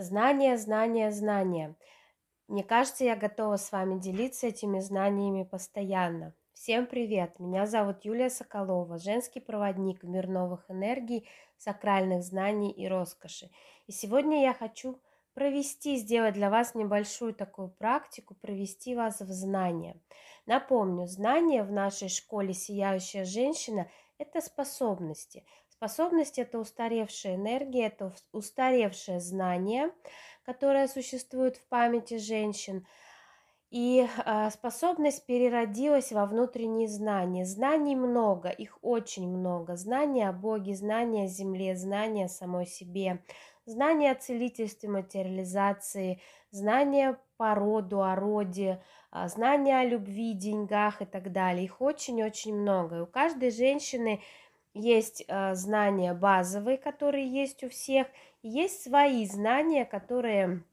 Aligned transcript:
Знания, 0.00 0.56
знания, 0.56 1.10
знания. 1.10 1.74
Мне 2.46 2.62
кажется, 2.62 3.02
я 3.02 3.16
готова 3.16 3.56
с 3.56 3.72
вами 3.72 3.98
делиться 3.98 4.46
этими 4.46 4.78
знаниями 4.78 5.42
постоянно. 5.42 6.36
Всем 6.52 6.86
привет! 6.86 7.40
Меня 7.40 7.66
зовут 7.66 8.04
Юлия 8.04 8.30
Соколова, 8.30 8.98
женский 8.98 9.40
проводник 9.40 10.04
в 10.04 10.08
мир 10.08 10.28
новых 10.28 10.70
энергий, 10.70 11.28
сакральных 11.56 12.22
знаний 12.22 12.70
и 12.70 12.86
роскоши. 12.86 13.50
И 13.88 13.92
сегодня 13.92 14.40
я 14.40 14.54
хочу 14.54 15.00
провести, 15.34 15.96
сделать 15.96 16.34
для 16.34 16.48
вас 16.48 16.76
небольшую 16.76 17.34
такую 17.34 17.68
практику, 17.68 18.36
провести 18.36 18.94
вас 18.94 19.20
в 19.20 19.32
знания. 19.32 20.00
Напомню, 20.46 21.08
знания 21.08 21.64
в 21.64 21.72
нашей 21.72 22.08
школе 22.08 22.54
«Сияющая 22.54 23.24
женщина»– 23.24 23.90
это 24.18 24.40
способности– 24.42 25.44
Способность– 25.78 26.38
это 26.40 26.58
устаревшая 26.58 27.36
энергия, 27.36 27.86
это 27.86 28.12
устаревшее 28.32 29.20
знание, 29.20 29.92
которое 30.44 30.88
существует 30.88 31.56
в 31.56 31.64
памяти 31.68 32.18
женщин. 32.18 32.84
И 33.70 34.04
э, 34.04 34.50
способность 34.50 35.24
переродилась 35.24 36.10
во 36.10 36.26
внутренние 36.26 36.88
знания. 36.88 37.44
Знаний 37.44 37.94
много, 37.94 38.48
их 38.48 38.78
очень 38.82 39.28
много. 39.28 39.76
Знания 39.76 40.28
о 40.28 40.32
Боге, 40.32 40.74
знания 40.74 41.26
о 41.26 41.28
Земле, 41.28 41.76
знания 41.76 42.24
о 42.24 42.28
самой 42.28 42.66
себе, 42.66 43.22
знания 43.64 44.10
о 44.10 44.16
целительстве, 44.16 44.88
материализации, 44.88 46.20
знания 46.50 47.20
по 47.36 47.54
роду, 47.54 48.02
о 48.02 48.16
роде, 48.16 48.82
а, 49.12 49.28
знания 49.28 49.78
о 49.78 49.84
любви, 49.84 50.32
деньгах 50.32 51.02
и 51.02 51.04
так 51.04 51.30
далее. 51.30 51.66
Их 51.66 51.80
очень-очень 51.80 52.56
много. 52.56 52.96
И 52.96 53.00
у 53.02 53.06
каждой 53.06 53.52
женщины 53.52 54.20
есть 54.74 55.24
э, 55.26 55.54
знания 55.54 56.14
базовые, 56.14 56.78
которые 56.78 57.26
есть 57.26 57.64
у 57.64 57.68
всех, 57.68 58.06
есть 58.42 58.82
свои 58.82 59.26
знания, 59.26 59.84
которые 59.84 60.64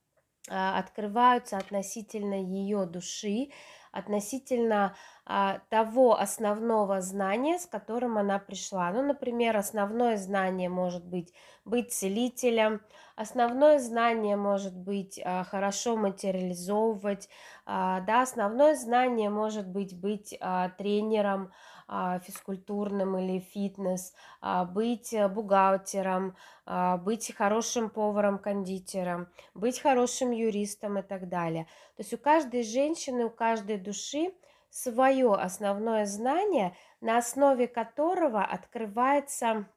э, 0.50 0.54
открываются 0.54 1.58
относительно 1.58 2.36
ее 2.36 2.86
души, 2.86 3.50
относительно 3.96 4.94
а, 5.26 5.60
того 5.70 6.20
основного 6.20 7.00
знания, 7.00 7.58
с 7.58 7.66
которым 7.66 8.18
она 8.18 8.40
пришла. 8.40 8.92
Ну, 8.92 9.02
например, 9.02 9.56
основное 9.56 10.18
знание 10.18 10.68
может 10.68 11.06
быть 11.06 11.34
быть 11.64 11.94
целителем, 11.94 12.82
основное 13.16 13.80
знание 13.80 14.36
может 14.36 14.76
быть 14.78 15.20
а, 15.24 15.46
хорошо 15.46 15.96
материализовывать, 15.96 17.30
а, 17.66 18.02
да, 18.02 18.22
основное 18.24 18.76
знание 18.76 19.30
может 19.30 19.68
быть 19.68 19.98
быть 19.98 20.38
а, 20.42 20.70
тренером, 20.70 21.46
а, 21.46 21.52
физкультурным 21.88 23.18
или 23.18 23.40
фитнес, 23.40 24.14
а, 24.42 24.66
быть 24.66 25.14
э, 25.14 25.28
бухгалтером, 25.28 26.36
а, 26.66 26.98
быть 26.98 27.34
хорошим 27.36 27.90
поваром, 27.90 28.40
кондитером, 28.40 29.28
быть 29.54 29.80
хорошим 29.80 30.32
юристом 30.32 30.98
и 30.98 31.04
так 31.04 31.30
далее. 31.30 31.66
То 31.96 32.02
есть 32.02 32.14
у 32.14 32.18
каждой 32.18 32.64
женщины, 32.64 33.26
у 33.26 33.30
каждой 33.30 33.78
души 33.78 34.34
свое 34.70 35.34
основное 35.36 36.06
знание, 36.06 36.76
на 37.02 37.18
основе 37.18 37.68
которого 37.68 38.44
открывается 38.44 39.68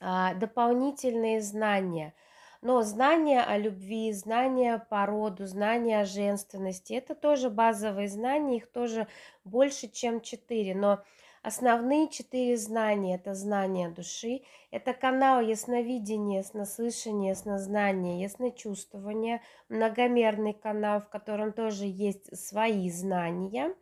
дополнительные 0.00 1.40
знания– 1.40 2.14
но 2.60 2.82
знания 2.82 3.42
о 3.42 3.56
любви, 3.56 4.12
знания 4.12 4.84
по 4.90 5.06
роду, 5.06 5.46
знания 5.46 6.00
о 6.00 6.04
женственности– 6.04 6.92
это 6.94 7.14
тоже 7.14 7.50
базовые 7.50 8.08
знания, 8.08 8.56
их 8.56 8.70
тоже 8.70 9.06
больше, 9.44 9.88
чем 9.88 10.20
четыре. 10.20 10.74
Но 10.74 11.04
Основные 11.42 12.08
четыре 12.08 12.56
знания– 12.56 13.14
это 13.16 13.34
знание 13.34 13.88
души, 13.88 14.42
это 14.70 14.92
канал 14.92 15.40
ясновидения, 15.40 16.38
яснослышания, 16.38 17.30
яснознания, 17.30 18.22
ясночувствования, 18.22 19.40
многомерный 19.68 20.52
канал, 20.52 21.00
в 21.00 21.08
котором 21.08 21.52
тоже 21.52 21.84
есть 21.86 22.36
свои 22.36 22.90
знания. 22.90 23.74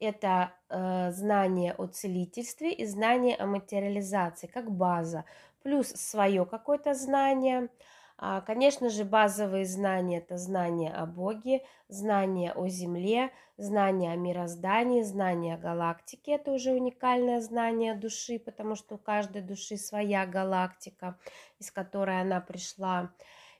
Это 0.00 0.52
э, 0.68 1.10
знание 1.12 1.74
о 1.74 1.86
целительстве 1.86 2.72
и 2.72 2.84
знание 2.86 3.36
о 3.36 3.46
материализации 3.46 4.46
как 4.46 4.70
база, 4.70 5.24
плюс 5.62 5.88
свое 5.88 6.44
какое-то 6.46 6.94
знание– 6.94 7.68
конечно 8.44 8.90
же, 8.90 9.04
базовые 9.04 9.64
знания– 9.64 10.18
это 10.18 10.38
знания 10.38 10.90
о 10.90 11.06
Боге, 11.06 11.62
знания 11.88 12.52
о 12.52 12.66
Земле, 12.66 13.30
знания 13.56 14.12
о 14.12 14.16
мироздании, 14.16 15.02
знания 15.02 15.54
о 15.54 15.58
галактике– 15.58 16.32
это 16.34 16.50
уже 16.50 16.72
уникальное 16.72 17.40
знание 17.40 17.94
души, 17.94 18.40
потому 18.40 18.74
что 18.74 18.96
у 18.96 18.98
каждой 18.98 19.42
души 19.42 19.76
своя 19.76 20.26
галактика, 20.26 21.16
из 21.60 21.70
которой 21.70 22.20
она 22.20 22.40
пришла. 22.40 23.12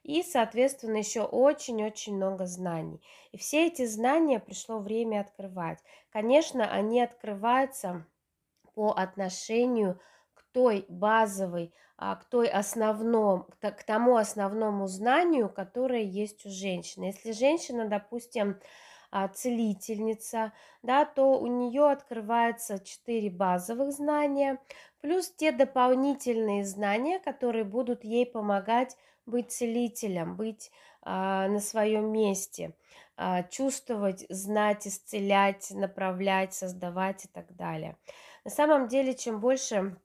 И, 0.02 0.24
соответственно, 0.24 0.96
еще 0.96 1.22
очень-очень 1.22 2.16
много 2.16 2.46
знаний. 2.46 3.00
И 3.30 3.38
все 3.38 3.68
эти 3.68 3.86
знания 3.86 4.40
пришло 4.40 4.80
время 4.80 5.20
открывать. 5.20 5.78
Конечно, 6.10 6.68
они 6.68 7.00
открываются 7.00 8.06
по 8.74 8.90
отношению 8.90 9.94
к 9.94 10.00
той 10.52 10.84
базовой 10.88 11.72
а, 11.96 12.16
к 12.16 12.24
той 12.24 12.48
основном, 12.48 13.46
к 13.60 13.82
тому 13.84 14.16
основному 14.16 14.86
знанию, 14.86 15.48
которое 15.48 16.02
есть 16.02 16.46
у 16.46 16.50
женщины. 16.50 17.06
Если 17.06 17.32
женщина, 17.32 17.88
допустим, 17.88 18.58
а, 19.10 19.28
целительница, 19.28 20.52
да, 20.82 21.04
то 21.04 21.38
у 21.38 21.46
нее 21.46 21.90
открывается 21.90 22.78
четыре 22.78 23.30
базовых 23.30 23.92
знания, 23.92 24.58
плюс 25.00 25.30
те 25.30 25.50
дополнительные 25.50 26.64
знания, 26.64 27.18
которые 27.18 27.64
будут 27.64 28.04
ей 28.04 28.26
помогать 28.26 28.96
быть 29.24 29.50
целителем, 29.50 30.36
быть 30.36 30.70
а, 31.02 31.48
на 31.48 31.60
своем 31.60 32.12
месте, 32.12 32.74
а, 33.16 33.42
чувствовать, 33.44 34.26
знать, 34.28 34.86
исцелять, 34.86 35.70
направлять, 35.70 36.54
создавать 36.54 37.24
и 37.24 37.28
так 37.28 37.54
далее. 37.56 37.96
На 38.44 38.50
самом 38.50 38.88
деле, 38.88 39.14
чем 39.14 39.40
больше 39.40 39.96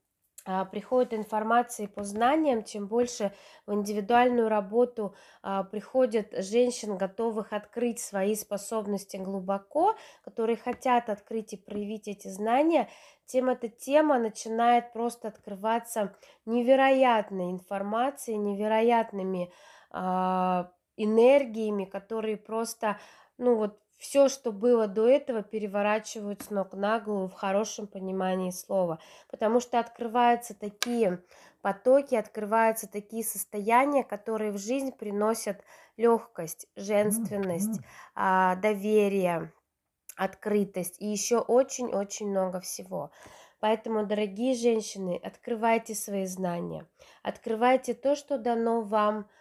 приходит 0.44 1.14
информации 1.14 1.86
по 1.86 2.02
знаниям, 2.04 2.62
тем 2.62 2.86
больше 2.86 3.32
в 3.66 3.72
индивидуальную 3.72 4.48
работу 4.48 5.14
а, 5.42 5.64
приходят 5.64 6.34
женщин, 6.36 6.98
готовых 6.98 7.52
открыть 7.52 8.00
свои 8.00 8.34
способности 8.34 9.16
глубоко, 9.16 9.96
которые 10.22 10.56
хотят 10.56 11.08
открыть 11.08 11.54
и 11.54 11.56
проявить 11.56 12.08
эти 12.08 12.28
знания, 12.28 12.90
тем 13.26 13.48
эта 13.48 13.68
тема 13.68 14.18
начинает 14.18 14.92
просто 14.92 15.28
открываться 15.28 16.14
невероятной 16.44 17.50
информацией, 17.50 18.36
невероятными 18.36 19.50
а, 19.90 20.70
энергиями, 20.96 21.86
которые 21.86 22.36
просто, 22.36 22.98
ну 23.38 23.56
вот 23.56 23.83
все, 23.96 24.28
что 24.28 24.52
было 24.52 24.86
до 24.86 25.08
этого, 25.08 25.42
переворачивают 25.42 26.42
с 26.42 26.50
ног 26.50 26.72
на 26.74 27.00
голову 27.00 27.28
в 27.28 27.34
хорошем 27.34 27.86
понимании 27.86 28.50
слова. 28.50 28.98
Потому 29.30 29.60
что 29.60 29.78
открываются 29.78 30.54
такие 30.54 31.22
потоки, 31.62 32.14
открываются 32.14 32.88
такие 32.88 33.24
состояния, 33.24 34.04
которые 34.04 34.52
в 34.52 34.58
жизнь 34.58 34.92
приносят 34.92 35.62
легкость, 35.96 36.66
женственность, 36.76 37.80
а, 38.14 38.56
доверие, 38.56 39.52
открытость 40.16 41.00
и 41.00 41.06
еще 41.06 41.38
очень-очень 41.38 42.28
много 42.28 42.60
всего. 42.60 43.10
Поэтому, 43.60 44.04
дорогие 44.04 44.54
женщины, 44.54 45.18
открывайте 45.22 45.94
свои 45.94 46.26
знания, 46.26 46.86
открывайте 47.22 47.94
то, 47.94 48.14
что 48.14 48.38
дано 48.38 48.82
вам– 48.82 49.28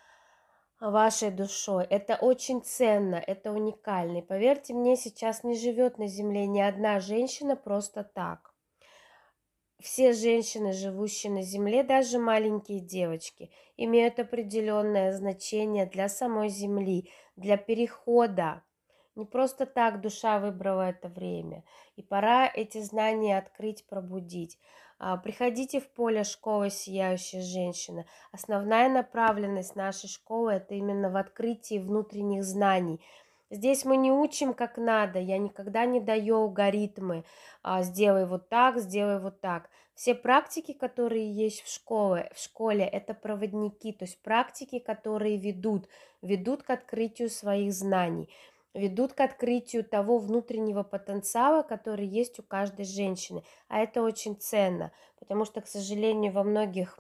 вашей 0.92 1.32
душой. 1.32 1.86
Это 1.90 2.16
очень 2.16 2.62
ценно, 2.62 3.16
это 3.16 3.52
уникально. 3.52 4.18
И 4.18 4.22
поверьте 4.22 4.74
мне, 4.74 4.96
сейчас 4.96 5.44
не 5.44 5.56
живет 5.56 5.98
на 5.98 6.08
Земле 6.08 6.46
ни 6.46 6.60
одна 6.60 7.00
женщина 7.00 7.56
просто 7.56 8.04
так. 8.04 8.54
Все 9.80 10.14
женщины, 10.14 10.72
живущие 10.72 11.32
на 11.32 11.42
Земле, 11.42 11.84
даже 11.84 12.18
маленькие 12.18 12.80
девочки, 12.80 13.52
имеют 13.76 14.20
определенное 14.20 15.12
значение 15.12 15.86
для 15.86 16.08
самой 16.08 16.50
Земли, 16.50 17.12
для 17.36 17.57
перехода. 17.57 18.63
Не 19.16 19.25
просто 19.25 19.66
так 19.66 20.02
душа 20.02 20.40
выбрала 20.40 20.90
это 20.90 21.10
время. 21.10 21.63
И 21.96 22.02
пора 22.02 22.48
эти 22.48 22.80
знания 22.80 23.38
открыть, 23.38 23.86
пробудить. 23.86 24.57
А, 25.00 25.18
приходите 25.18 25.80
в 25.80 25.90
поле 25.90 26.24
школы 26.24 26.69
«Сияющая 26.69 27.42
женщина». 27.42 28.06
Основная 28.31 28.90
направленность 28.90 29.75
нашей 29.75 30.07
школы– 30.10 30.51
это 30.54 30.75
именно 30.75 31.10
в 31.10 31.18
открытии 31.18 31.80
внутренних 31.80 32.44
знаний. 32.44 33.01
Здесь 33.50 33.86
мы 33.86 33.98
не 33.98 34.12
учим 34.12 34.54
как 34.54 34.78
надо, 34.78 35.19
я 35.19 35.38
никогда 35.38 35.86
не 35.86 36.00
даю 36.00 36.38
алгоритмы 36.38 37.24
а, 37.62 37.84
«сделай 37.84 38.25
вот 38.25 38.50
так, 38.50 38.80
сделай 38.80 39.19
вот 39.19 39.42
так». 39.42 39.69
Все 39.95 40.16
практики, 40.16 40.74
которые 40.74 41.31
есть 41.31 41.62
в 41.62 41.72
школе, 41.72 42.31
в 42.34 42.40
школе, 42.40 42.84
это 42.84 43.13
проводники, 43.13 43.92
то 43.92 44.06
есть 44.06 44.19
практики, 44.24 44.80
которые 44.80 45.38
ведут, 45.38 45.88
ведут 46.24 46.63
к 46.63 46.72
открытию 46.72 47.30
своих 47.30 47.74
знаний 47.74 48.28
ведут 48.74 49.14
к 49.14 49.22
открытию 49.22 49.84
того 49.84 50.18
внутреннего 50.18 50.84
потенциала, 50.84 51.64
который 51.64 52.08
есть 52.08 52.40
у 52.40 52.44
каждой 52.44 52.86
женщины. 52.86 53.44
А 53.68 53.80
это 53.80 54.02
очень 54.02 54.36
ценно, 54.36 54.92
потому 55.20 55.46
что, 55.46 55.62
к 55.62 55.68
сожалению, 55.68 56.31
во 56.31 56.44
многих 56.44 57.00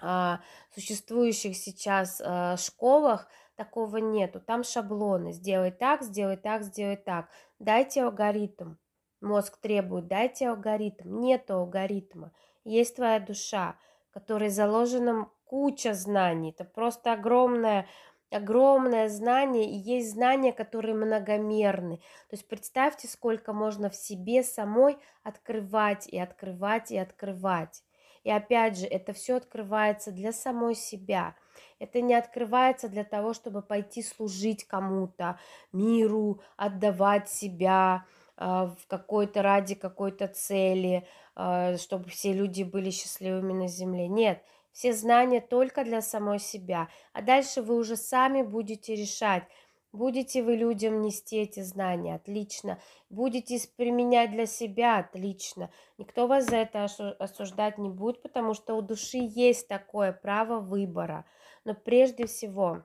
а, 0.00 0.40
существующих 0.74 1.56
сейчас 1.56 2.20
а, 2.24 2.56
школах 2.56 3.28
такого 3.56 3.98
нету. 3.98 4.40
Там 4.40 4.64
шаблоны. 4.64 5.32
Сделай 5.32 5.70
так, 5.70 6.02
сделай 6.02 6.36
так, 6.36 6.64
сделай 6.64 6.96
так. 6.96 7.28
Дайте 7.58 8.02
алгоритм. 8.02 8.74
Мозг 9.20 9.58
требует, 9.58 10.08
дайте 10.08 10.48
алгоритм. 10.48 11.20
Нет 11.20 11.50
алгоритма. 11.50 12.32
Есть 12.64 12.96
твоя 12.96 13.20
душа, 13.20 13.76
в 14.10 14.14
которой 14.14 14.48
заложена 14.48 15.28
куча 15.44 15.94
знаний. 15.94 16.50
Это 16.50 16.64
просто 16.64 17.12
огромное 17.12 17.86
огромное 18.32 19.08
знание, 19.08 19.70
и 19.70 19.76
есть 19.76 20.12
знания, 20.12 20.52
которые 20.52 20.94
многомерны. 20.94 21.98
То 21.98 22.36
есть 22.36 22.48
представьте, 22.48 23.08
сколько 23.08 23.52
можно 23.52 23.90
в 23.90 23.94
себе 23.94 24.42
самой 24.42 24.96
открывать 25.22 26.06
и 26.08 26.18
открывать 26.18 26.90
и 26.90 26.98
открывать. 26.98 27.82
И 28.24 28.30
опять 28.30 28.78
же, 28.78 28.86
это 28.86 29.12
все 29.12 29.36
открывается 29.36 30.12
для 30.12 30.32
самой 30.32 30.74
себя. 30.74 31.34
Это 31.78 32.00
не 32.00 32.14
открывается 32.14 32.88
для 32.88 33.04
того, 33.04 33.34
чтобы 33.34 33.62
пойти 33.62 34.02
служить 34.02 34.64
кому-то, 34.64 35.38
миру, 35.72 36.40
отдавать 36.56 37.28
себя 37.28 38.06
э, 38.36 38.44
в 38.44 38.86
какой-то 38.86 39.42
ради 39.42 39.74
какой-то 39.74 40.28
цели, 40.28 41.06
э, 41.34 41.76
чтобы 41.78 42.08
все 42.08 42.32
люди 42.32 42.62
были 42.62 42.90
счастливыми 42.90 43.52
на 43.52 43.66
земле. 43.66 44.06
Нет, 44.06 44.44
все 44.72 44.92
знания 44.92 45.40
только 45.40 45.84
для 45.84 46.00
самой 46.00 46.38
себя. 46.38 46.88
А 47.12 47.22
дальше 47.22 47.62
вы 47.62 47.76
уже 47.76 47.96
сами 47.96 48.42
будете 48.42 48.94
решать, 48.94 49.44
Будете 49.92 50.42
вы 50.42 50.56
людям 50.56 51.02
нести 51.02 51.36
эти 51.36 51.60
знания? 51.60 52.14
Отлично. 52.14 52.78
Будете 53.10 53.60
применять 53.76 54.30
для 54.30 54.46
себя? 54.46 54.98
Отлично. 54.98 55.70
Никто 55.98 56.26
вас 56.26 56.46
за 56.46 56.56
это 56.56 56.84
осуждать 57.18 57.76
не 57.76 57.90
будет, 57.90 58.22
потому 58.22 58.54
что 58.54 58.74
у 58.74 58.80
души 58.80 59.18
есть 59.20 59.68
такое 59.68 60.12
право 60.12 60.60
выбора. 60.60 61.26
Но 61.66 61.74
прежде 61.74 62.26
всего, 62.26 62.84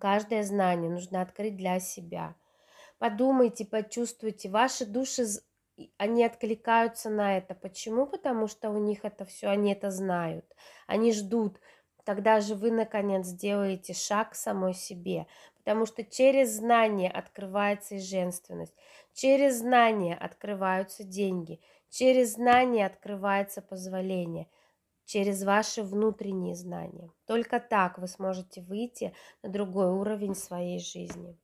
каждое 0.00 0.42
знание 0.42 0.90
нужно 0.90 1.20
открыть 1.20 1.56
для 1.56 1.80
себя. 1.80 2.34
Подумайте, 2.96 3.66
почувствуйте. 3.66 4.48
Ваши 4.48 4.86
души, 4.86 5.26
они 5.96 6.24
откликаются 6.24 7.10
на 7.10 7.38
это. 7.38 7.54
Почему? 7.54 8.06
Потому 8.06 8.48
что 8.48 8.70
у 8.70 8.78
них 8.78 9.04
это 9.04 9.24
все, 9.24 9.48
они 9.48 9.72
это 9.72 9.90
знают. 9.90 10.44
Они 10.86 11.12
ждут, 11.12 11.60
тогда 12.04 12.40
же 12.40 12.54
вы, 12.54 12.70
наконец, 12.70 13.26
сделаете 13.26 13.92
шаг 13.92 14.30
к 14.30 14.34
самой 14.34 14.74
себе, 14.74 15.26
потому 15.56 15.86
что 15.86 16.02
через 16.02 16.56
знание 16.56 17.10
открывается 17.10 17.96
и 17.96 18.00
женственность, 18.00 18.74
через 19.12 19.58
знание 19.58 20.16
открываются 20.16 21.04
деньги, 21.04 21.60
через 21.90 22.34
знание 22.34 22.86
открывается 22.86 23.60
позволение, 23.60 24.48
через 25.04 25.42
ваши 25.42 25.82
внутренние 25.82 26.54
знания. 26.54 27.10
Только 27.26 27.60
так 27.60 27.98
вы 27.98 28.08
сможете 28.08 28.62
выйти 28.62 29.14
на 29.42 29.50
другой 29.50 29.90
уровень 29.90 30.34
своей 30.34 30.80
жизни. 30.80 31.36